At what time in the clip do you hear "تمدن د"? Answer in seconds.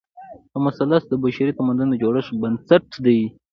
1.59-1.93